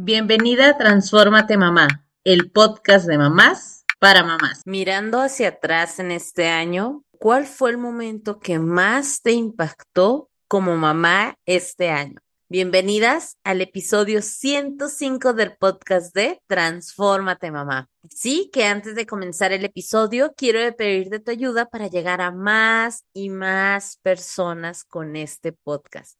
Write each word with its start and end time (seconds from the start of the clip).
Bienvenida 0.00 0.68
a 0.68 0.78
Transfórmate 0.78 1.56
Mamá, 1.56 2.06
el 2.22 2.52
podcast 2.52 3.08
de 3.08 3.18
mamás 3.18 3.84
para 3.98 4.22
mamás. 4.22 4.62
Mirando 4.64 5.20
hacia 5.20 5.48
atrás 5.48 5.98
en 5.98 6.12
este 6.12 6.46
año, 6.46 7.02
¿cuál 7.18 7.46
fue 7.46 7.70
el 7.70 7.78
momento 7.78 8.38
que 8.38 8.60
más 8.60 9.22
te 9.22 9.32
impactó 9.32 10.30
como 10.46 10.76
mamá 10.76 11.34
este 11.46 11.90
año? 11.90 12.20
Bienvenidas 12.48 13.38
al 13.42 13.60
episodio 13.60 14.22
105 14.22 15.32
del 15.32 15.56
podcast 15.56 16.14
de 16.14 16.40
Transfórmate 16.46 17.50
Mamá. 17.50 17.88
Sí, 18.08 18.50
que 18.52 18.66
antes 18.66 18.94
de 18.94 19.04
comenzar 19.04 19.50
el 19.50 19.64
episodio, 19.64 20.32
quiero 20.36 20.60
pedirte 20.76 21.18
tu 21.18 21.32
ayuda 21.32 21.66
para 21.66 21.88
llegar 21.88 22.20
a 22.20 22.30
más 22.30 23.02
y 23.12 23.30
más 23.30 23.98
personas 24.00 24.84
con 24.84 25.16
este 25.16 25.52
podcast. 25.52 26.16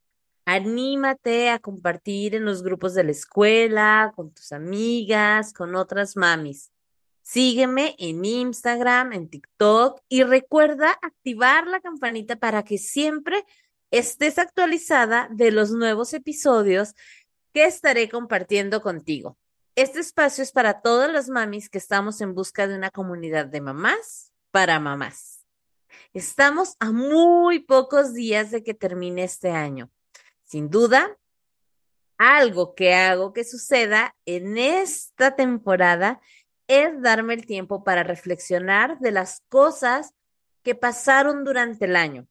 Anímate 0.51 1.51
a 1.51 1.59
compartir 1.59 2.35
en 2.35 2.47
los 2.47 2.63
grupos 2.63 2.95
de 2.95 3.05
la 3.05 3.11
escuela, 3.11 4.15
con 4.17 4.33
tus 4.33 4.53
amigas, 4.53 5.53
con 5.53 5.75
otras 5.75 6.17
mamis. 6.17 6.73
Sígueme 7.21 7.95
en 7.99 8.25
Instagram, 8.25 9.13
en 9.13 9.29
TikTok 9.29 10.01
y 10.09 10.23
recuerda 10.23 10.99
activar 11.03 11.67
la 11.67 11.81
campanita 11.81 12.37
para 12.37 12.63
que 12.63 12.79
siempre 12.79 13.45
estés 13.91 14.39
actualizada 14.39 15.29
de 15.31 15.51
los 15.51 15.71
nuevos 15.71 16.15
episodios 16.15 16.95
que 17.53 17.65
estaré 17.65 18.09
compartiendo 18.09 18.81
contigo. 18.81 19.37
Este 19.75 20.01
espacio 20.01 20.43
es 20.43 20.53
para 20.53 20.81
todas 20.81 21.13
las 21.13 21.29
mamis 21.29 21.69
que 21.69 21.77
estamos 21.77 22.23
en 22.23 22.35
busca 22.35 22.67
de 22.67 22.75
una 22.75 22.91
comunidad 22.91 23.45
de 23.45 23.61
mamás 23.61 24.33
para 24.51 24.81
mamás. 24.81 25.47
Estamos 26.15 26.75
a 26.81 26.91
muy 26.91 27.59
pocos 27.59 28.15
días 28.15 28.51
de 28.51 28.63
que 28.63 28.73
termine 28.73 29.25
este 29.25 29.51
año. 29.51 29.91
Sin 30.49 30.71
duda, 30.71 31.15
algo 32.17 32.75
que 32.75 32.95
hago 32.95 33.35
que 33.35 33.45
suceda 33.45 34.17
en 34.25 34.57
esta 34.57 35.37
temporada 35.37 36.23
es 36.69 37.03
darme 37.03 37.35
el 37.35 37.45
tiempo 37.45 37.85
para 37.85 38.03
reflexionar 38.03 38.99
de 38.99 39.13
las 39.13 39.43
cosas 39.51 40.15
que 40.63 40.75
pasaron 40.75 41.45
durante 41.45 41.85
el 41.85 41.97
año, 41.97 42.27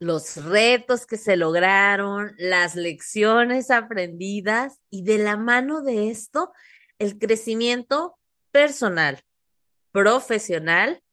los 0.00 0.44
retos 0.44 1.06
que 1.06 1.16
se 1.16 1.36
lograron, 1.36 2.34
las 2.38 2.74
lecciones 2.74 3.70
aprendidas 3.70 4.80
y 4.90 5.04
de 5.04 5.18
la 5.18 5.36
mano 5.36 5.80
de 5.80 6.10
esto, 6.10 6.52
el 6.98 7.20
crecimiento 7.20 8.18
personal, 8.50 9.22
profesional 9.92 11.04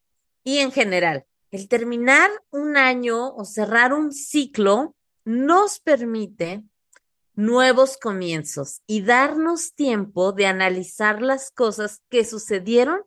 y 0.42 0.58
en 0.58 0.72
general. 0.72 1.24
El 1.52 1.68
terminar 1.68 2.30
un 2.50 2.76
año 2.76 3.32
o 3.32 3.44
cerrar 3.44 3.92
un 3.92 4.12
ciclo 4.12 4.96
nos 5.30 5.78
permite 5.78 6.64
nuevos 7.34 7.96
comienzos 7.96 8.82
y 8.88 9.02
darnos 9.02 9.74
tiempo 9.74 10.32
de 10.32 10.46
analizar 10.46 11.22
las 11.22 11.52
cosas 11.52 12.02
que 12.10 12.24
sucedieron 12.24 13.02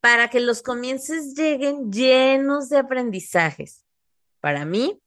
para 0.00 0.28
que 0.28 0.40
los 0.40 0.62
comienzos 0.62 1.34
lleguen 1.34 1.90
llenos 1.90 2.68
de 2.68 2.76
aprendizajes. 2.76 3.84
Para 4.40 4.66
mí, 4.66 5.00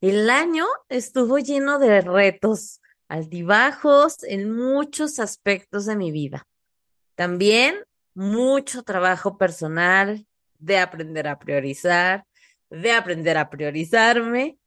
el 0.00 0.28
año 0.28 0.66
estuvo 0.88 1.38
lleno 1.38 1.78
de 1.78 2.00
retos, 2.00 2.80
altibajos 3.08 4.24
en 4.24 4.52
muchos 4.52 5.20
aspectos 5.20 5.86
de 5.86 5.94
mi 5.94 6.10
vida. 6.10 6.48
También 7.14 7.76
mucho 8.12 8.82
trabajo 8.82 9.38
personal 9.38 10.26
de 10.58 10.78
aprender 10.78 11.28
a 11.28 11.38
priorizar, 11.38 12.26
de 12.70 12.92
aprender 12.92 13.38
a 13.38 13.48
priorizarme 13.48 14.58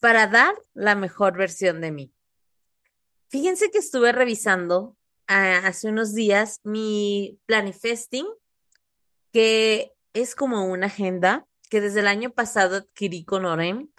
para 0.00 0.26
dar 0.26 0.54
la 0.74 0.94
mejor 0.94 1.36
versión 1.36 1.80
de 1.80 1.90
mí. 1.90 2.12
Fíjense 3.28 3.70
que 3.70 3.78
estuve 3.78 4.12
revisando 4.12 4.96
ah, 5.26 5.60
hace 5.64 5.88
unos 5.88 6.14
días 6.14 6.60
mi 6.64 7.38
planifesting, 7.46 8.26
que 9.32 9.92
es 10.14 10.34
como 10.34 10.66
una 10.66 10.86
agenda 10.86 11.46
que 11.68 11.80
desde 11.80 12.00
el 12.00 12.06
año 12.06 12.30
pasado 12.30 12.76
adquirí 12.76 13.24
con 13.24 13.44
Orem, 13.44 13.90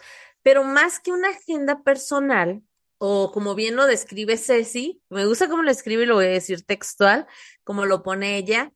pero 0.42 0.64
más 0.64 0.98
que 0.98 1.12
una 1.12 1.28
agenda 1.30 1.82
personal, 1.82 2.62
o 2.98 3.30
como 3.32 3.54
bien 3.54 3.76
lo 3.76 3.86
describe 3.86 4.36
Ceci, 4.36 5.00
me 5.08 5.26
gusta 5.26 5.48
cómo 5.48 5.62
lo 5.62 5.70
escribe 5.70 6.02
y 6.02 6.06
lo 6.06 6.16
voy 6.16 6.26
a 6.26 6.30
decir 6.30 6.64
textual, 6.64 7.26
como 7.62 7.86
lo 7.86 8.02
pone 8.02 8.36
ella 8.36 8.72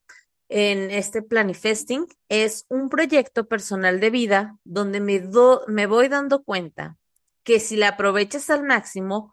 en 0.48 0.90
este 0.90 1.22
planifesting, 1.22 2.06
es 2.28 2.64
un 2.68 2.88
proyecto 2.88 3.48
personal 3.48 3.98
de 3.98 4.10
vida 4.10 4.56
donde 4.62 5.00
me, 5.00 5.28
me 5.66 5.86
voy 5.86 6.08
dando 6.08 6.44
cuenta 6.44 6.96
que 7.44 7.60
si 7.60 7.76
la 7.76 7.88
aprovechas 7.88 8.50
al 8.50 8.64
máximo, 8.64 9.32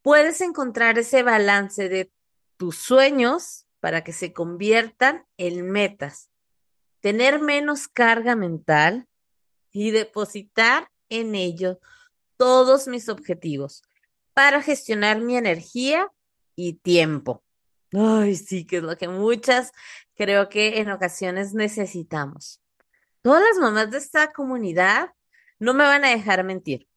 puedes 0.00 0.40
encontrar 0.40 0.98
ese 0.98 1.22
balance 1.22 1.88
de 1.88 2.10
tus 2.56 2.76
sueños 2.76 3.66
para 3.80 4.02
que 4.02 4.12
se 4.12 4.32
conviertan 4.32 5.26
en 5.36 5.70
metas, 5.70 6.30
tener 7.00 7.40
menos 7.40 7.88
carga 7.88 8.34
mental 8.34 9.06
y 9.70 9.90
depositar 9.90 10.90
en 11.08 11.34
ello 11.34 11.78
todos 12.36 12.88
mis 12.88 13.08
objetivos 13.08 13.82
para 14.32 14.62
gestionar 14.62 15.20
mi 15.20 15.36
energía 15.36 16.10
y 16.56 16.74
tiempo. 16.74 17.42
Ay, 17.92 18.36
sí, 18.36 18.64
que 18.64 18.78
es 18.78 18.82
lo 18.82 18.96
que 18.96 19.08
muchas 19.08 19.72
creo 20.14 20.48
que 20.48 20.78
en 20.80 20.90
ocasiones 20.90 21.54
necesitamos. 21.54 22.60
Todas 23.22 23.42
las 23.42 23.58
mamás 23.58 23.90
de 23.90 23.98
esta 23.98 24.32
comunidad 24.32 25.12
no 25.58 25.74
me 25.74 25.84
van 25.84 26.04
a 26.04 26.10
dejar 26.10 26.44
mentir 26.44 26.88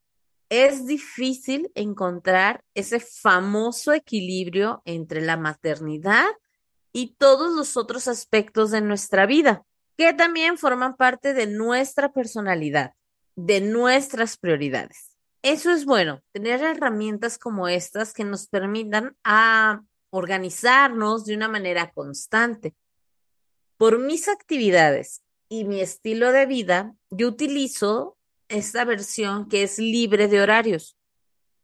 es 0.52 0.86
difícil 0.86 1.72
encontrar 1.76 2.62
ese 2.76 3.00
famoso 3.00 3.94
equilibrio 3.94 4.82
entre 4.84 5.22
la 5.22 5.38
maternidad 5.38 6.28
y 6.92 7.16
todos 7.16 7.56
los 7.56 7.78
otros 7.78 8.10
aspectos 8.10 8.70
de 8.70 8.82
nuestra 8.82 9.26
vida, 9.26 9.64
que 9.98 10.12
también 10.12 10.58
forman 10.58 10.98
parte 10.98 11.34
de 11.34 11.48
nuestra 11.48 12.12
personalidad, 12.12 12.96
de 13.38 13.62
nuestras 13.62 14.36
prioridades. 14.36 15.16
Eso 15.42 15.72
es 15.72 15.86
bueno, 15.86 16.22
tener 16.34 16.62
herramientas 16.62 17.38
como 17.38 17.70
estas 17.70 18.12
que 18.12 18.26
nos 18.26 18.48
permitan 18.48 19.16
a 19.24 19.82
organizarnos 20.10 21.24
de 21.24 21.34
una 21.34 21.48
manera 21.48 21.94
constante. 21.94 22.76
Por 23.78 24.00
mis 24.00 24.28
actividades 24.28 25.22
y 25.48 25.64
mi 25.64 25.80
estilo 25.80 26.34
de 26.34 26.46
vida, 26.46 26.94
yo 27.10 27.30
utilizo 27.30 28.18
esta 28.52 28.86
versión 28.86 29.48
que 29.48 29.64
es 29.64 29.80
libre 29.80 30.28
de 30.28 30.42
horarios, 30.42 30.98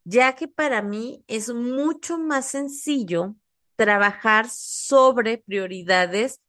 ya 0.03 0.35
que 0.35 0.47
para 0.47 0.81
mí 0.81 1.23
es 1.27 1.53
mucho 1.53 2.17
más 2.17 2.47
sencillo 2.47 3.35
trabajar 3.75 4.49
sobre 4.49 5.37
prioridades 5.37 6.41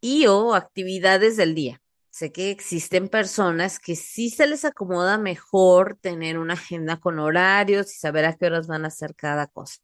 y 0.00 0.26
o 0.26 0.54
actividades 0.54 1.36
del 1.36 1.54
día. 1.54 1.82
Sé 2.10 2.32
que 2.32 2.50
existen 2.50 3.08
personas 3.08 3.78
que 3.78 3.96
sí 3.96 4.30
se 4.30 4.46
les 4.46 4.64
acomoda 4.64 5.18
mejor 5.18 5.98
tener 6.00 6.38
una 6.38 6.54
agenda 6.54 6.98
con 6.98 7.18
horarios 7.18 7.92
y 7.92 7.98
saber 7.98 8.24
a 8.24 8.34
qué 8.34 8.46
horas 8.46 8.66
van 8.66 8.84
a 8.84 8.88
hacer 8.88 9.14
cada 9.14 9.46
cosa. 9.46 9.80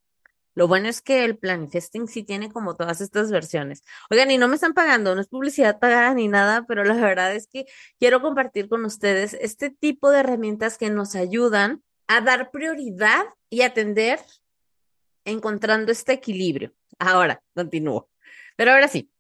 Lo 0.55 0.69
bueno 0.69 0.89
es 0.89 1.01
que 1.01 1.25
el 1.25 1.39
Planifesting 1.39 2.09
sí 2.09 2.25
tiene 2.25 2.53
como 2.53 2.77
todas 2.77 3.01
estas 3.01 3.31
versiones. 3.31 3.83
Oigan, 4.11 4.31
y 4.31 4.39
no 4.39 4.49
me 4.49 4.57
están 4.57 4.75
pagando, 4.75 5.15
no 5.15 5.21
es 5.21 5.29
publicidad 5.29 5.79
pagada 5.79 6.13
ni 6.15 6.29
nada, 6.29 6.67
pero 6.67 6.85
la 6.85 6.95
verdad 6.95 7.35
es 7.35 7.47
que 7.47 7.67
quiero 7.99 8.21
compartir 8.21 8.69
con 8.69 8.85
ustedes 8.85 9.35
este 9.35 9.71
tipo 9.71 10.11
de 10.11 10.21
herramientas 10.21 10.77
que 10.77 10.91
nos 10.91 11.15
ayudan 11.15 11.83
a 12.07 12.21
dar 12.21 12.51
prioridad 12.51 13.25
y 13.49 13.63
atender 13.63 14.21
encontrando 15.25 15.91
este 15.91 16.13
equilibrio. 16.13 16.75
Ahora, 16.99 17.43
continúo. 17.55 18.11
Pero 18.57 18.73
ahora 18.73 18.89
sí, 18.89 19.11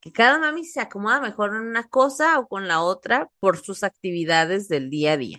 que 0.00 0.12
cada 0.12 0.38
mami 0.38 0.64
se 0.64 0.80
acomoda 0.80 1.20
mejor 1.20 1.50
en 1.50 1.62
una 1.62 1.88
cosa 1.88 2.38
o 2.38 2.48
con 2.48 2.68
la 2.68 2.80
otra 2.80 3.28
por 3.38 3.58
sus 3.58 3.82
actividades 3.82 4.68
del 4.68 4.88
día 4.88 5.12
a 5.12 5.16
día. 5.18 5.38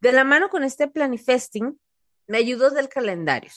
De 0.00 0.10
la 0.10 0.24
mano 0.24 0.48
con 0.48 0.64
este 0.64 0.88
Planifesting, 0.88 1.78
me 2.26 2.38
ayudo 2.38 2.70
del 2.70 2.88
calendario 2.88 3.50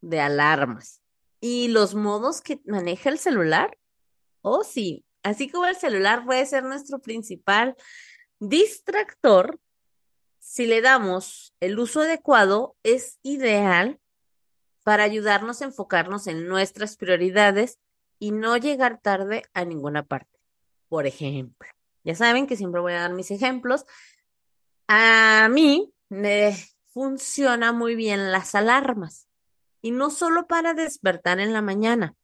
de 0.00 0.20
alarmas. 0.20 1.00
¿Y 1.40 1.68
los 1.68 1.94
modos 1.94 2.40
que 2.40 2.60
maneja 2.66 3.10
el 3.10 3.18
celular? 3.18 3.78
Oh, 4.42 4.64
sí. 4.64 5.04
Así 5.22 5.50
como 5.50 5.66
el 5.66 5.76
celular 5.76 6.24
puede 6.24 6.46
ser 6.46 6.64
nuestro 6.64 7.00
principal 7.00 7.76
distractor, 8.38 9.58
si 10.38 10.66
le 10.66 10.80
damos 10.80 11.54
el 11.60 11.78
uso 11.78 12.00
adecuado, 12.00 12.76
es 12.82 13.18
ideal 13.22 14.00
para 14.84 15.04
ayudarnos 15.04 15.60
a 15.60 15.66
enfocarnos 15.66 16.26
en 16.26 16.48
nuestras 16.48 16.96
prioridades 16.96 17.78
y 18.18 18.30
no 18.30 18.56
llegar 18.56 19.00
tarde 19.00 19.42
a 19.52 19.64
ninguna 19.64 20.04
parte. 20.04 20.38
Por 20.88 21.06
ejemplo, 21.06 21.68
ya 22.04 22.14
saben 22.14 22.46
que 22.46 22.56
siempre 22.56 22.80
voy 22.80 22.94
a 22.94 23.02
dar 23.02 23.12
mis 23.12 23.30
ejemplos. 23.30 23.84
A 24.86 25.48
mí 25.50 25.92
me 26.08 26.56
funciona 26.86 27.72
muy 27.72 27.94
bien 27.94 28.32
las 28.32 28.54
alarmas 28.54 29.27
y 29.80 29.90
no 29.90 30.10
solo 30.10 30.46
para 30.46 30.74
despertar 30.74 31.40
en 31.40 31.52
la 31.52 31.62
mañana, 31.62 32.14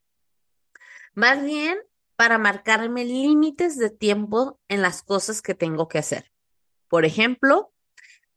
más 1.14 1.42
bien 1.44 1.78
para 2.16 2.38
marcarme 2.38 3.04
límites 3.04 3.76
de 3.78 3.90
tiempo 3.90 4.60
en 4.68 4.82
las 4.82 5.02
cosas 5.02 5.42
que 5.42 5.54
tengo 5.54 5.88
que 5.88 5.98
hacer. 5.98 6.32
Por 6.88 7.04
ejemplo, 7.04 7.72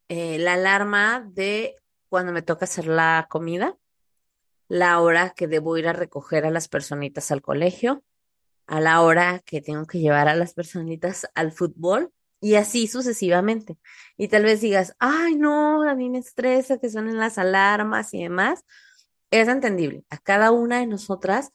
eh, 0.10 0.40
la 0.40 0.54
alarma 0.54 1.22
de 1.22 1.76
cuando 2.10 2.32
me 2.32 2.42
toca 2.42 2.66
hacer 2.66 2.88
la 2.88 3.28
comida 3.30 3.78
la 4.68 5.00
hora 5.00 5.32
que 5.32 5.48
debo 5.48 5.78
ir 5.78 5.88
a 5.88 5.94
recoger 5.94 6.46
a 6.46 6.52
las 6.52 6.68
personitas 6.68 7.32
al 7.32 7.42
colegio, 7.42 8.04
a 8.66 8.82
la 8.82 9.02
hora 9.02 9.40
que 9.46 9.62
tengo 9.62 9.86
que 9.86 10.00
llevar 10.00 10.28
a 10.28 10.36
las 10.36 10.54
personitas 10.54 11.28
al 11.36 11.52
fútbol 11.52 12.12
y 12.42 12.56
así 12.56 12.88
sucesivamente. 12.88 13.78
Y 14.18 14.28
tal 14.28 14.44
vez 14.44 14.62
digas, 14.62 14.96
ay, 15.00 15.36
no, 15.36 15.84
a 15.84 15.96
mí 15.96 16.10
me 16.10 16.20
estresa 16.20 16.78
que 16.78 16.90
suenen 16.90 17.18
las 17.18 17.38
alarmas 17.38 18.14
y 18.14 18.24
demás. 18.24 18.66
Es 19.32 19.48
entendible. 19.48 20.04
A 20.10 20.18
cada 20.18 20.52
una 20.52 20.80
de 20.80 20.88
nosotras 20.88 21.52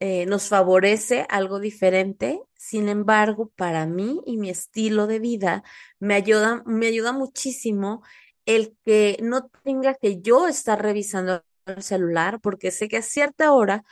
eh, 0.00 0.26
nos 0.26 0.48
favorece 0.48 1.26
algo 1.28 1.58
diferente. 1.58 2.40
Sin 2.54 2.88
embargo, 2.88 3.50
para 3.56 3.86
mí 3.86 4.20
y 4.26 4.36
mi 4.36 4.50
estilo 4.50 5.06
de 5.06 5.18
vida, 5.18 5.64
me 5.98 6.14
ayuda, 6.14 6.62
me 6.66 6.86
ayuda 6.86 7.12
muchísimo 7.12 8.02
el 8.46 8.76
que 8.84 9.18
no 9.22 9.48
tenga 9.64 9.94
que 9.94 10.20
yo 10.20 10.46
estar 10.46 10.80
revisando 10.80 11.42
el 11.66 11.82
celular, 11.82 12.40
porque 12.40 12.70
sé 12.70 12.88
que 12.88 12.96
a 12.98 13.02
cierta 13.02 13.52
hora 13.52 13.84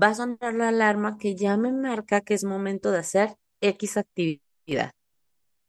va 0.00 0.08
a 0.08 0.14
sonar 0.14 0.54
la 0.54 0.68
alarma 0.68 1.16
que 1.18 1.34
ya 1.34 1.56
me 1.56 1.72
marca 1.72 2.20
que 2.20 2.34
es 2.34 2.44
momento 2.44 2.90
de 2.90 2.98
hacer 2.98 3.36
X 3.60 3.96
actividad. 3.96 4.92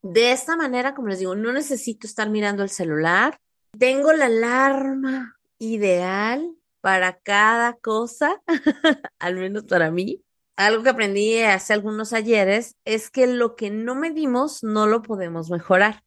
De 0.01 0.31
esta 0.31 0.57
manera, 0.57 0.93
como 0.93 1.07
les 1.07 1.19
digo, 1.19 1.35
no 1.35 1.53
necesito 1.53 2.07
estar 2.07 2.29
mirando 2.29 2.63
el 2.63 2.69
celular. 2.69 3.37
Tengo 3.77 4.11
la 4.11 4.25
alarma 4.25 5.37
ideal 5.59 6.57
para 6.83 7.17
cada 7.17 7.77
cosa, 7.77 8.43
al 9.17 9.35
menos 9.35 9.63
para 9.63 9.89
mí. 9.89 10.21
Algo 10.57 10.83
que 10.83 10.89
aprendí 10.89 11.39
hace 11.39 11.71
algunos 11.71 12.11
ayeres 12.11 12.75
es 12.83 13.09
que 13.09 13.25
lo 13.25 13.55
que 13.55 13.69
no 13.69 13.95
medimos 13.95 14.63
no 14.63 14.85
lo 14.85 15.01
podemos 15.01 15.49
mejorar. 15.49 16.03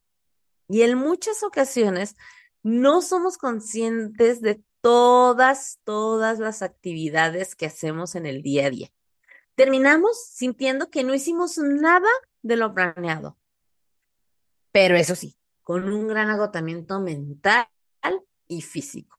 Y 0.69 0.83
en 0.83 0.99
muchas 0.99 1.43
ocasiones 1.43 2.15
no 2.63 3.01
somos 3.01 3.39
conscientes 3.39 4.43
de 4.43 4.63
todas, 4.83 5.81
todas 5.85 6.41
las 6.41 6.61
actividades 6.61 7.57
que 7.57 7.65
hacemos 7.65 8.15
en 8.15 8.27
el 8.27 8.43
día 8.43 8.67
a 8.67 8.71
día. 8.71 8.93
Terminamos 9.55 10.27
sintiendo 10.27 10.91
que 10.91 11.05
no 11.05 11.15
hicimos 11.15 11.57
nada 11.57 12.11
de 12.43 12.57
lo 12.57 12.75
planeado. 12.75 13.39
Pero 14.73 14.95
eso 14.95 15.15
sí, 15.15 15.39
con 15.63 15.91
un 15.91 16.07
gran 16.07 16.29
agotamiento 16.29 17.01
mental 17.01 17.67
y 18.47 18.61
físico. 18.61 19.16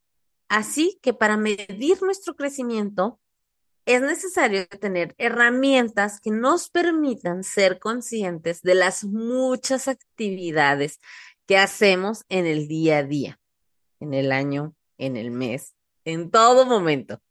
Así 0.50 1.00
que 1.02 1.14
para 1.14 1.38
medir 1.38 2.02
nuestro 2.02 2.36
crecimiento 2.36 3.20
es 3.86 4.02
necesario 4.02 4.68
tener 4.68 5.16
herramientas 5.18 6.20
que 6.20 6.32
nos 6.32 6.70
permitan 6.70 7.44
ser 7.44 7.80
conscientes 7.80 8.62
de 8.62 8.76
las 8.76 9.06
muchas 9.06 9.88
actividades 9.88 11.00
que 11.46 11.58
hacemos 11.58 12.26
en 12.28 12.46
el 12.46 12.68
día 12.68 13.00
a 13.00 13.04
día, 13.04 13.40
en 14.02 14.14
el 14.14 14.34
año, 14.34 14.76
en 14.98 15.16
el 15.16 15.32
mes, 15.32 15.74
en 16.04 16.32
todo 16.32 16.66
momento. 16.66 17.22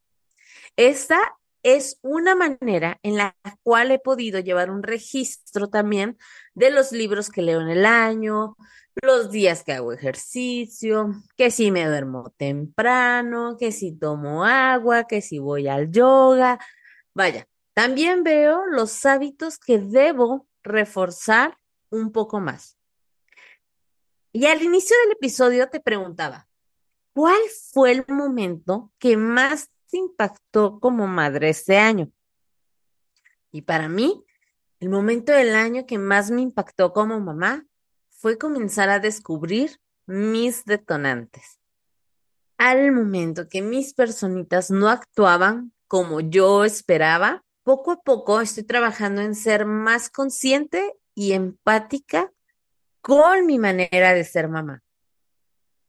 Esta 0.77 1.37
es 1.67 1.99
una 2.03 2.37
manera 2.37 3.01
en 3.03 3.17
la 3.17 3.37
cual 3.65 3.91
he 3.91 3.99
podido 3.99 4.39
llevar 4.39 4.71
un 4.71 4.85
registro 4.85 5.69
también 5.69 6.17
de 6.55 6.71
los 6.71 6.93
libros 6.93 7.29
que 7.29 7.43
leo 7.43 7.61
en 7.61 7.71
el 7.71 7.85
año, 7.85 8.57
los 9.03 9.33
días 9.33 9.65
que 9.65 9.73
hago 9.73 9.93
ejercicio, 9.93 11.11
que 11.37 11.51
si 11.51 11.73
me 11.73 11.85
duermo 11.85 12.33
temprano, 12.37 13.57
que 13.59 13.73
si 13.73 13.91
tomo 13.91 14.45
agua, 14.45 15.09
que 15.09 15.21
si 15.21 15.41
voy 15.41 15.67
al 15.67 15.91
yoga. 15.91 16.61
Vaya, 17.15 17.49
también 17.75 18.23
veo 18.23 18.65
los 18.67 19.05
hábitos 19.05 19.59
que 19.59 19.81
debo 19.81 20.47
reforzar 20.63 21.59
un 21.91 22.13
poco 22.13 22.39
más. 22.39 22.79
Y 24.31 24.47
al 24.47 24.63
inicio 24.63 24.97
del 25.03 25.17
episodio 25.17 25.69
te 25.69 25.81
preguntaba, 25.81 26.47
¿cuál 27.13 27.41
fue 27.73 27.91
el 27.91 28.05
momento 28.07 28.93
que 29.01 29.17
más 29.17 29.69
impactó 29.97 30.79
como 30.81 31.07
madre 31.07 31.51
este 31.51 31.79
año? 31.79 32.11
Y 33.53 33.63
para 33.63 33.89
mí, 33.89 34.25
el 34.81 34.89
momento 34.89 35.33
del 35.33 35.55
año 35.55 35.87
que 35.87 35.99
más 35.99 36.31
me 36.31 36.43
impactó 36.43 36.93
como 36.93 37.19
mamá 37.21 37.67
fue 38.11 38.39
comenzar 38.39 38.91
a 38.91 39.01
descubrir 39.01 39.81
mis 40.07 40.65
detonantes. 40.65 41.59
Al 42.59 42.93
momento 42.93 43.49
que 43.49 43.63
mis 43.63 43.95
personitas 43.95 44.71
no 44.71 44.89
actuaban 44.89 45.73
como 45.89 46.21
yo 46.21 46.65
esperaba, 46.65 47.45
poco 47.63 47.93
a 47.93 48.01
poco 48.01 48.41
estoy 48.41 48.65
trabajando 48.65 49.23
en 49.23 49.35
ser 49.35 49.67
más 49.67 50.09
consciente 50.09 50.95
y 51.15 51.33
empática 51.33 52.33
con 53.01 53.47
mi 53.47 53.59
manera 53.59 54.15
de 54.15 54.25
ser 54.25 54.49
mamá, 54.49 54.83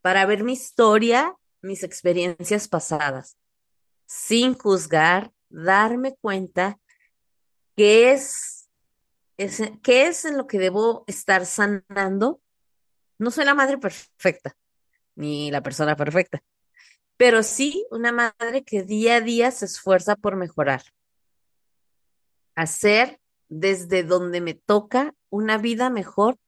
para 0.01 0.25
ver 0.25 0.43
mi 0.43 0.53
historia, 0.53 1.35
mis 1.61 1.83
experiencias 1.83 2.67
pasadas, 2.67 3.37
sin 4.07 4.55
juzgar, 4.55 5.31
darme 5.49 6.15
cuenta 6.15 6.79
que 7.75 8.11
es 8.11 8.57
¿qué 9.83 10.07
es 10.07 10.25
en 10.25 10.37
lo 10.37 10.47
que 10.47 10.57
debo 10.57 11.03
estar 11.07 11.45
sanando? 11.45 12.41
No 13.19 13.29
soy 13.29 13.45
la 13.45 13.53
madre 13.53 13.77
perfecta, 13.77 14.57
ni 15.15 15.51
la 15.51 15.61
persona 15.61 15.95
perfecta, 15.95 16.41
pero 17.17 17.43
sí 17.43 17.85
una 17.91 18.11
madre 18.11 18.63
que 18.63 18.83
día 18.83 19.17
a 19.17 19.21
día 19.21 19.51
se 19.51 19.65
esfuerza 19.65 20.15
por 20.15 20.35
mejorar. 20.35 20.81
Hacer 22.55 23.19
desde 23.49 24.03
donde 24.03 24.41
me 24.41 24.55
toca 24.55 25.13
una 25.29 25.57
vida 25.57 25.89
mejor 25.89 26.39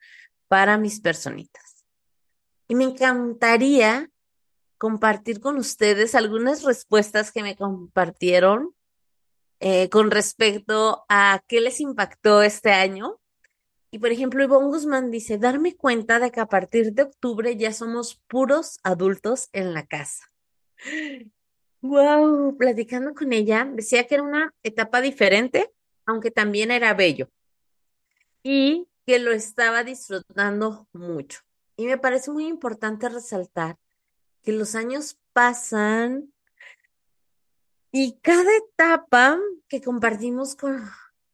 para 0.48 0.78
mis 0.78 1.00
personitas. 1.00 1.86
Y 2.68 2.76
me 2.76 2.84
encantaría 2.84 4.10
compartir 4.80 5.42
con 5.42 5.58
ustedes 5.58 6.16
algunas 6.16 6.64
respuestas 6.64 7.32
que 7.32 7.44
me 7.44 7.56
compartieron 7.56 8.74
eh, 9.60 9.90
con 9.90 10.10
respecto 10.10 11.06
a 11.10 11.44
qué 11.48 11.60
les 11.60 11.82
impactó 11.82 12.42
este 12.42 12.72
año. 12.72 13.20
Y 13.92 14.00
por 14.00 14.12
ejemplo, 14.12 14.42
Ivonne 14.42 14.68
Guzmán 14.68 15.12
dice, 15.12 15.38
darme 15.38 15.76
cuenta 15.76 16.20
de 16.20 16.32
que 16.32 16.40
a 16.40 16.46
partir 16.46 16.94
de 16.94 17.04
octubre 17.04 17.58
ya 17.58 17.74
somos 17.74 18.22
puros 18.28 18.80
adultos 18.84 19.50
en 19.52 19.74
la 19.74 19.86
casa. 19.86 20.32
Wow, 21.82 22.56
platicando 22.58 23.14
con 23.14 23.34
ella, 23.34 23.68
decía 23.70 24.08
que 24.08 24.16
era 24.16 24.24
una 24.24 24.54
etapa 24.64 25.02
diferente, 25.02 25.74
aunque 26.06 26.32
también 26.32 26.72
era 26.72 26.94
bello. 26.94 27.30
Y 28.44 28.88
que 29.06 29.20
lo 29.20 29.32
estaba 29.32 29.84
disfrutando 29.84 30.88
mucho. 30.94 31.40
Y 31.76 31.86
me 31.86 31.98
parece 31.98 32.32
muy 32.32 32.48
importante 32.48 33.10
resaltar 33.10 33.78
que 34.44 34.52
los 34.52 34.76
años 34.76 35.18
pasan 35.34 36.34
y 37.92 38.20
cada 38.20 38.50
etapa 38.56 39.40
que 39.68 39.82
compartimos 39.82 40.56
con, 40.56 40.90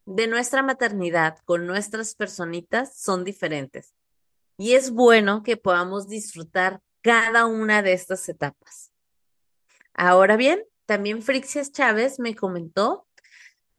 de 0.06 0.28
nuestra 0.28 0.64
maternidad 0.64 1.40
con 1.46 1.68
nuestras 1.68 2.16
personitas 2.16 2.98
son 2.98 3.24
diferentes. 3.24 3.94
Y 4.58 4.74
es 4.74 4.92
bueno 4.92 5.44
que 5.44 5.58
podamos 5.58 6.08
disfrutar 6.08 6.82
cada 7.02 7.46
una 7.46 7.82
de 7.82 7.94
estas 7.94 8.28
etapas. 8.30 8.92
Ahora 9.94 10.38
bien, 10.38 10.64
también 10.86 11.22
Frixias 11.22 11.72
Chávez 11.72 12.20
me 12.20 12.36
comentó, 12.36 13.08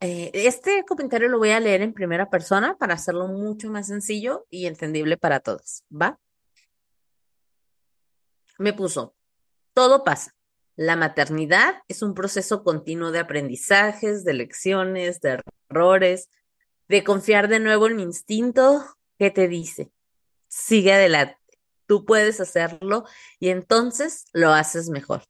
eh, 0.01 0.31
este 0.35 0.85
comentario 0.85 1.29
lo 1.29 1.39
voy 1.39 1.51
a 1.51 1.61
leer 1.61 1.83
en 1.83 1.95
primera 1.95 2.29
persona 2.29 2.77
para 2.77 2.95
hacerlo 2.95 3.27
mucho 3.29 3.71
más 3.71 3.87
sencillo 3.87 4.47
y 4.51 4.67
entendible 4.67 5.17
para 5.17 5.41
todos, 5.41 5.83
¿va? 5.91 6.19
Me 8.59 8.73
puso, 8.73 9.16
todo 9.77 10.05
pasa. 10.05 10.35
La 10.75 10.97
maternidad 10.97 11.83
es 11.87 12.01
un 12.01 12.15
proceso 12.15 12.65
continuo 12.65 13.11
de 13.11 13.19
aprendizajes, 13.19 14.25
de 14.25 14.33
lecciones, 14.33 15.21
de 15.21 15.43
errores, 15.69 16.31
de 16.89 17.05
confiar 17.05 17.49
de 17.49 17.61
nuevo 17.61 17.87
en 17.87 17.97
mi 17.97 18.03
instinto 18.03 18.87
que 19.19 19.31
te 19.31 19.49
dice, 19.49 19.93
sigue 20.49 20.95
adelante, 20.95 21.37
tú 21.85 22.07
puedes 22.07 22.41
hacerlo 22.41 23.05
y 23.39 23.51
entonces 23.51 24.25
lo 24.33 24.55
haces 24.55 24.89
mejor. 24.89 25.25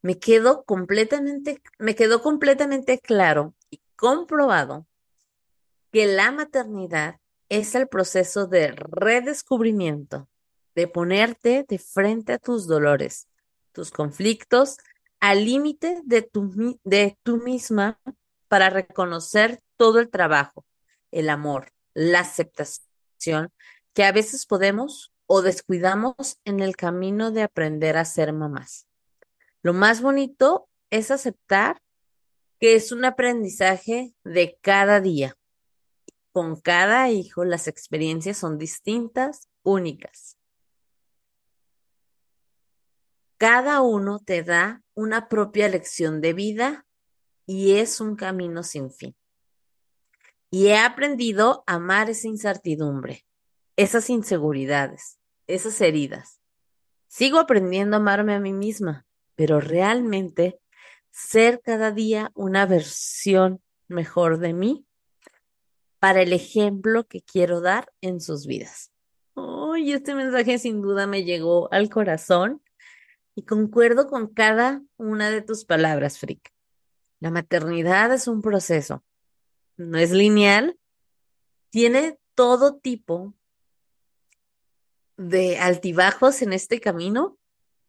Me 0.00 0.20
quedo 0.20 0.64
completamente, 0.64 1.60
me 1.80 1.96
quedó 1.96 2.22
completamente 2.22 3.00
claro 3.00 3.56
y 3.68 3.82
comprobado 3.96 4.86
que 5.90 6.06
la 6.06 6.30
maternidad 6.30 7.16
es 7.48 7.74
el 7.74 7.88
proceso 7.88 8.46
de 8.46 8.68
redescubrimiento, 8.68 10.28
de 10.76 10.86
ponerte 10.86 11.66
de 11.68 11.78
frente 11.80 12.34
a 12.34 12.38
tus 12.38 12.68
dolores, 12.68 13.26
tus 13.76 13.90
conflictos 13.90 14.78
al 15.20 15.44
límite 15.44 16.00
de 16.04 16.22
tu, 16.22 16.80
de 16.82 17.18
tú 17.22 17.36
misma 17.36 18.00
para 18.48 18.70
reconocer 18.70 19.60
todo 19.76 20.00
el 20.00 20.08
trabajo, 20.08 20.64
el 21.10 21.28
amor, 21.28 21.72
la 21.92 22.20
aceptación 22.20 23.52
que 23.92 24.04
a 24.04 24.12
veces 24.12 24.46
podemos 24.46 25.12
o 25.26 25.42
descuidamos 25.42 26.38
en 26.46 26.60
el 26.60 26.74
camino 26.74 27.32
de 27.32 27.42
aprender 27.42 27.98
a 27.98 28.06
ser 28.06 28.32
mamás. 28.32 28.86
Lo 29.60 29.74
más 29.74 30.00
bonito 30.00 30.70
es 30.88 31.10
aceptar 31.10 31.82
que 32.58 32.76
es 32.76 32.92
un 32.92 33.04
aprendizaje 33.04 34.14
de 34.24 34.58
cada 34.62 35.02
día. 35.02 35.36
Con 36.32 36.58
cada 36.58 37.10
hijo 37.10 37.44
las 37.44 37.68
experiencias 37.68 38.38
son 38.38 38.56
distintas, 38.56 39.50
únicas 39.62 40.35
cada 43.38 43.82
uno 43.82 44.18
te 44.18 44.42
da 44.42 44.82
una 44.94 45.28
propia 45.28 45.68
lección 45.68 46.20
de 46.20 46.32
vida 46.32 46.86
y 47.46 47.76
es 47.76 48.00
un 48.00 48.16
camino 48.16 48.62
sin 48.62 48.90
fin. 48.90 49.14
Y 50.50 50.68
he 50.68 50.78
aprendido 50.78 51.64
a 51.66 51.74
amar 51.74 52.08
esa 52.08 52.28
incertidumbre, 52.28 53.26
esas 53.76 54.08
inseguridades, 54.10 55.18
esas 55.46 55.80
heridas. 55.80 56.40
Sigo 57.08 57.38
aprendiendo 57.38 57.96
a 57.96 58.00
amarme 58.00 58.34
a 58.34 58.40
mí 58.40 58.52
misma, 58.52 59.06
pero 59.34 59.60
realmente 59.60 60.60
ser 61.10 61.60
cada 61.62 61.90
día 61.90 62.30
una 62.34 62.66
versión 62.66 63.62
mejor 63.88 64.38
de 64.38 64.52
mí 64.54 64.86
para 65.98 66.22
el 66.22 66.32
ejemplo 66.32 67.04
que 67.04 67.22
quiero 67.22 67.60
dar 67.60 67.92
en 68.00 68.20
sus 68.20 68.46
vidas. 68.46 68.92
Hoy 69.34 69.92
este 69.92 70.14
mensaje 70.14 70.58
sin 70.58 70.80
duda 70.80 71.06
me 71.06 71.24
llegó 71.24 71.72
al 71.72 71.90
corazón 71.90 72.62
y 73.36 73.42
concuerdo 73.42 74.08
con 74.08 74.28
cada 74.28 74.82
una 74.96 75.30
de 75.30 75.42
tus 75.42 75.66
palabras, 75.66 76.18
Frick. 76.18 76.52
La 77.20 77.30
maternidad 77.30 78.12
es 78.12 78.28
un 78.28 78.40
proceso, 78.40 79.04
no 79.76 79.98
es 79.98 80.10
lineal, 80.10 80.78
tiene 81.70 82.18
todo 82.34 82.76
tipo 82.76 83.34
de 85.18 85.58
altibajos 85.58 86.40
en 86.40 86.54
este 86.54 86.80
camino. 86.80 87.38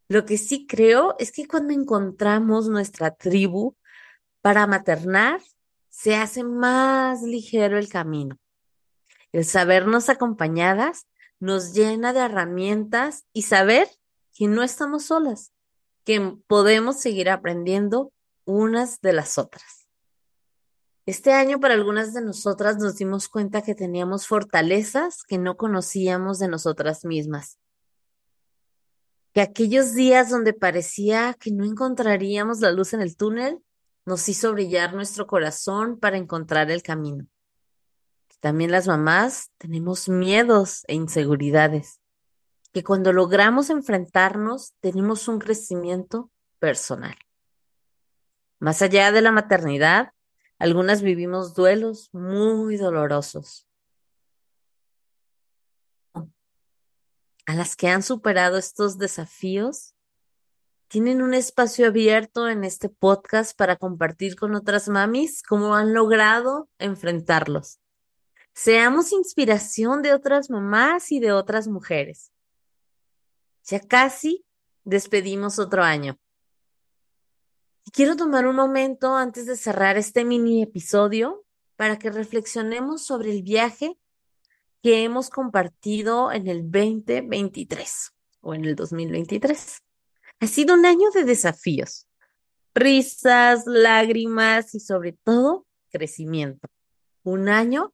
Lo 0.10 0.26
que 0.26 0.38
sí 0.38 0.68
creo 0.68 1.16
es 1.18 1.32
que 1.32 1.48
cuando 1.48 1.74
encontramos 1.74 2.68
nuestra 2.68 3.16
tribu 3.16 3.76
para 4.42 4.68
maternar, 4.68 5.42
se 5.90 6.16
hace 6.16 6.44
más 6.44 7.22
ligero 7.24 7.78
el 7.78 7.88
camino. 7.88 8.38
El 9.32 9.46
sabernos 9.46 10.10
acompañadas 10.10 11.08
nos 11.40 11.74
llena 11.74 12.12
de 12.12 12.20
herramientas 12.20 13.26
y 13.32 13.44
saber 13.44 13.88
que 14.38 14.48
no 14.48 14.62
estamos 14.62 15.06
solas, 15.06 15.52
que 16.06 16.38
podemos 16.46 17.00
seguir 17.00 17.28
aprendiendo 17.28 18.14
unas 18.46 19.02
de 19.02 19.12
las 19.12 19.40
otras. 19.40 19.88
Este 21.08 21.34
año 21.34 21.60
para 21.60 21.74
algunas 21.74 22.14
de 22.14 22.22
nosotras 22.22 22.78
nos 22.78 22.98
dimos 22.98 23.30
cuenta 23.30 23.64
que 23.64 23.74
teníamos 23.74 24.28
fortalezas 24.28 25.24
que 25.24 25.40
no 25.40 25.58
conocíamos 25.58 26.38
de 26.38 26.50
nosotras 26.50 27.04
mismas. 27.04 27.58
Que 29.34 29.42
aquellos 29.42 29.96
días 29.96 30.30
donde 30.30 30.54
parecía 30.54 31.36
que 31.40 31.52
no 31.52 31.66
encontraríamos 31.66 32.60
la 32.60 32.72
luz 32.72 32.94
en 32.94 33.02
el 33.02 33.18
túnel, 33.18 33.64
nos 34.06 34.30
hizo 34.30 34.54
brillar 34.54 34.94
nuestro 34.94 35.26
corazón 35.26 36.00
para 36.00 36.18
encontrar 36.18 36.70
el 36.70 36.84
camino. 36.84 37.26
También 38.40 38.70
las 38.70 38.88
mamás 38.88 39.50
tenemos 39.58 40.08
miedos 40.08 40.84
e 40.88 40.94
inseguridades, 40.94 42.00
que 42.74 42.84
cuando 42.84 43.14
logramos 43.14 43.70
enfrentarnos 43.70 44.74
tenemos 44.80 45.28
un 45.28 45.40
crecimiento 45.40 46.32
personal. 46.60 47.18
Más 48.60 48.82
allá 48.82 49.12
de 49.12 49.22
la 49.22 49.32
maternidad, 49.32 50.14
algunas 50.60 51.02
vivimos 51.02 51.54
duelos 51.54 52.10
muy 52.14 52.78
dolorosos. 52.78 53.68
A 57.46 57.54
las 57.54 57.76
que 57.76 57.88
han 57.88 58.04
superado 58.04 58.58
estos 58.58 58.98
desafíos, 58.98 59.94
tienen 60.90 61.22
un 61.22 61.34
espacio 61.34 61.88
abierto 61.88 62.48
en 62.48 62.64
este 62.64 62.90
podcast 62.90 63.58
para 63.58 63.76
compartir 63.76 64.36
con 64.36 64.56
otras 64.56 64.88
mamis 64.88 65.44
cómo 65.44 65.76
han 65.76 65.94
logrado 65.94 66.70
enfrentarlos. 66.80 67.80
Seamos 68.54 69.12
inspiración 69.12 70.02
de 70.02 70.14
otras 70.14 70.50
mamás 70.50 71.12
y 71.12 71.20
de 71.20 71.32
otras 71.32 71.68
mujeres. 71.68 72.32
Ya 73.68 73.82
casi 73.82 74.46
despedimos 74.86 75.60
otro 75.60 75.84
año. 75.84 76.18
Y 77.86 77.92
quiero 77.92 78.16
tomar 78.16 78.48
un 78.48 78.56
momento 78.56 79.16
antes 79.16 79.46
de 79.46 79.58
cerrar 79.58 79.98
este 79.98 80.24
mini 80.24 80.64
episodio 80.64 81.46
para 81.76 82.00
que 82.00 82.10
reflexionemos 82.10 83.06
sobre 83.06 83.32
el 83.32 83.44
viaje 83.44 83.98
que 84.82 85.04
hemos 85.04 85.30
compartido 85.30 86.32
en 86.32 86.48
el 86.48 86.72
2023 86.72 88.14
o 88.40 88.54
en 88.54 88.64
el 88.64 88.76
2023. 88.76 89.84
Ha 90.40 90.48
sido 90.48 90.74
un 90.74 90.86
año 90.86 91.10
de 91.12 91.26
desafíos, 91.26 92.08
risas, 92.74 93.64
lágrimas 93.66 94.76
y 94.76 94.80
sobre 94.80 95.12
todo 95.12 95.66
crecimiento. 95.92 96.70
Un 97.24 97.50
año 97.50 97.94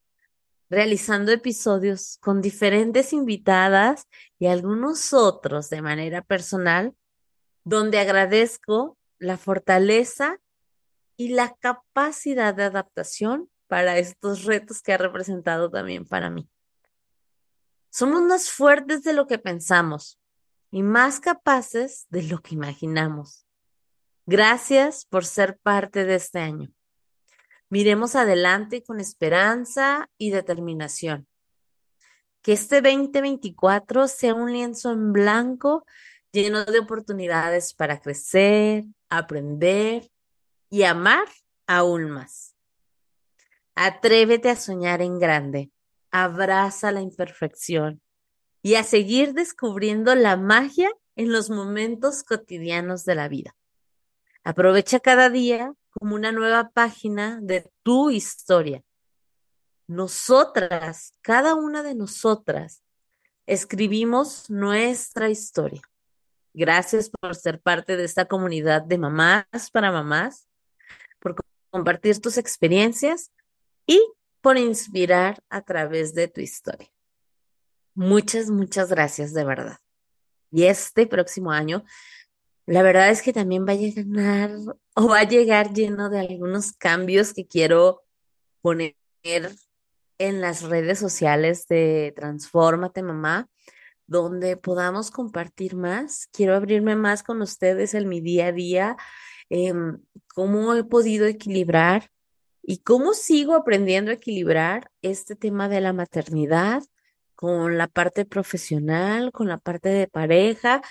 realizando 0.73 1.31
episodios 1.31 2.17
con 2.19 2.41
diferentes 2.41 3.13
invitadas 3.13 4.07
y 4.39 4.47
algunos 4.47 5.13
otros 5.13 5.69
de 5.69 5.81
manera 5.81 6.21
personal, 6.21 6.95
donde 7.63 7.99
agradezco 7.99 8.97
la 9.19 9.37
fortaleza 9.37 10.39
y 11.15 11.29
la 11.29 11.55
capacidad 11.55 12.53
de 12.53 12.63
adaptación 12.63 13.49
para 13.67 13.97
estos 13.97 14.43
retos 14.43 14.81
que 14.81 14.93
ha 14.93 14.97
representado 14.97 15.69
también 15.69 16.05
para 16.05 16.29
mí. 16.29 16.49
Somos 17.89 18.21
más 18.23 18.49
fuertes 18.49 19.03
de 19.03 19.13
lo 19.13 19.27
que 19.27 19.37
pensamos, 19.37 20.19
y 20.73 20.81
más 20.81 21.19
capaces 21.19 22.07
de 22.09 22.23
lo 22.23 22.39
que 22.39 22.55
imaginamos. 22.55 23.45
Gracias 24.25 25.05
por 25.05 25.23
ser 25.23 25.59
parte 25.59 26.03
de 26.03 26.15
este 26.15 26.39
año. 26.39 26.73
Miremos 27.69 28.15
adelante 28.15 28.83
con 28.83 28.99
esperanza 28.99 30.09
y 30.17 30.31
determinación. 30.31 31.27
Que 32.41 32.53
este 32.53 32.81
2024 32.81 34.07
sea 34.07 34.33
un 34.33 34.51
lienzo 34.51 34.91
en 34.91 35.13
blanco 35.13 35.85
lleno 36.31 36.65
de 36.65 36.79
oportunidades 36.79 37.73
para 37.73 37.99
crecer, 37.99 38.85
aprender 39.09 40.09
y 40.69 40.83
amar 40.83 41.27
aún 41.67 42.09
más. 42.09 42.55
Atrévete 43.75 44.49
a 44.49 44.55
soñar 44.55 45.01
en 45.01 45.19
grande. 45.19 45.71
Abraza 46.11 46.91
la 46.91 47.01
imperfección 47.01 48.01
y 48.61 48.75
a 48.75 48.83
seguir 48.83 49.33
descubriendo 49.33 50.15
la 50.15 50.37
magia 50.37 50.91
en 51.15 51.31
los 51.31 51.49
momentos 51.49 52.23
cotidianos 52.23 53.05
de 53.05 53.15
la 53.15 53.27
vida. 53.27 53.55
Aprovecha 54.43 54.99
cada 54.99 55.29
día 55.29 55.73
como 56.03 56.15
una 56.15 56.33
nueva 56.33 56.69
página 56.71 57.39
de 57.41 57.71
tu 57.81 58.09
historia. 58.09 58.83
Nosotras, 59.87 61.13
cada 61.21 61.55
una 61.55 61.81
de 61.81 61.95
nosotras, 61.95 62.83
escribimos 63.45 64.49
nuestra 64.49 65.29
historia. 65.29 65.81
Gracias 66.53 67.09
por 67.09 67.35
ser 67.35 67.61
parte 67.61 67.95
de 67.95 68.03
esta 68.03 68.25
comunidad 68.25 68.81
de 68.81 68.97
mamás 68.97 69.71
para 69.71 69.93
mamás, 69.93 70.49
por 71.19 71.37
compartir 71.69 72.19
tus 72.19 72.37
experiencias 72.37 73.31
y 73.87 74.05
por 74.41 74.57
inspirar 74.57 75.41
a 75.47 75.61
través 75.61 76.13
de 76.13 76.27
tu 76.27 76.41
historia. 76.41 76.91
Muchas, 77.93 78.49
muchas 78.49 78.89
gracias 78.89 79.33
de 79.33 79.45
verdad. 79.45 79.77
Y 80.51 80.65
este 80.65 81.07
próximo 81.07 81.51
año, 81.51 81.85
la 82.65 82.81
verdad 82.81 83.09
es 83.09 83.21
que 83.21 83.33
también 83.33 83.65
va 83.67 83.73
a 83.73 83.75
llegar 83.75 84.51
o 84.95 85.07
va 85.07 85.19
a 85.19 85.27
llegar 85.27 85.73
lleno 85.73 86.09
de 86.09 86.19
algunos 86.19 86.73
cambios 86.73 87.33
que 87.33 87.45
quiero 87.45 88.03
poner 88.61 88.95
en 90.17 90.41
las 90.41 90.63
redes 90.63 90.99
sociales 90.99 91.67
de 91.67 92.13
Transfórmate 92.15 93.03
Mamá, 93.03 93.49
donde 94.07 94.57
podamos 94.57 95.11
compartir 95.11 95.75
más. 95.75 96.27
Quiero 96.31 96.55
abrirme 96.55 96.95
más 96.95 97.23
con 97.23 97.41
ustedes 97.41 97.93
en 97.93 98.07
mi 98.07 98.21
día 98.21 98.47
a 98.47 98.51
día, 98.51 98.97
em, 99.49 99.99
cómo 100.33 100.73
he 100.75 100.83
podido 100.83 101.25
equilibrar 101.25 102.09
y 102.61 102.79
cómo 102.79 103.13
sigo 103.13 103.55
aprendiendo 103.55 104.11
a 104.11 104.15
equilibrar 104.15 104.89
este 105.01 105.35
tema 105.35 105.67
de 105.69 105.81
la 105.81 105.93
maternidad 105.93 106.83
con 107.35 107.77
la 107.77 107.87
parte 107.87 108.25
profesional, 108.25 109.31
con 109.31 109.47
la 109.49 109.57
parte 109.57 109.89
de 109.89 110.07
pareja. 110.07 110.81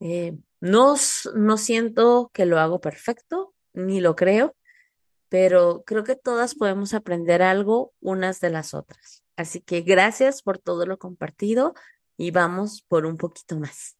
Eh, 0.00 0.38
no, 0.60 0.94
no 1.34 1.56
siento 1.56 2.30
que 2.32 2.46
lo 2.46 2.58
hago 2.58 2.80
perfecto, 2.80 3.54
ni 3.72 4.00
lo 4.00 4.16
creo, 4.16 4.56
pero 5.28 5.82
creo 5.86 6.04
que 6.04 6.16
todas 6.16 6.54
podemos 6.54 6.94
aprender 6.94 7.42
algo 7.42 7.92
unas 8.00 8.40
de 8.40 8.50
las 8.50 8.74
otras. 8.74 9.22
Así 9.36 9.60
que 9.60 9.82
gracias 9.82 10.42
por 10.42 10.58
todo 10.58 10.86
lo 10.86 10.98
compartido 10.98 11.74
y 12.16 12.32
vamos 12.32 12.82
por 12.88 13.06
un 13.06 13.16
poquito 13.16 13.56
más. 13.58 13.96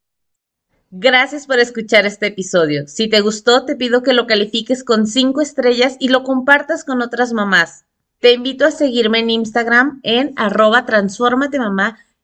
Gracias 0.90 1.46
por 1.46 1.58
escuchar 1.58 2.06
este 2.06 2.28
episodio. 2.28 2.88
Si 2.88 3.08
te 3.08 3.20
gustó, 3.20 3.66
te 3.66 3.76
pido 3.76 4.02
que 4.02 4.14
lo 4.14 4.26
califiques 4.26 4.82
con 4.82 5.06
cinco 5.06 5.42
estrellas 5.42 5.96
y 6.00 6.08
lo 6.08 6.22
compartas 6.22 6.82
con 6.82 7.02
otras 7.02 7.34
mamás. 7.34 7.84
Te 8.20 8.32
invito 8.32 8.64
a 8.64 8.70
seguirme 8.70 9.20
en 9.20 9.30
Instagram 9.30 10.00
en 10.02 10.32
arroba 10.36 10.86
transformate 10.86 11.58
mamá 11.58 11.98